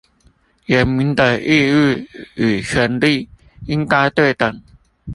[0.65, 1.71] 人民的義
[2.23, 3.29] 務與權利
[3.67, 4.63] 應該對等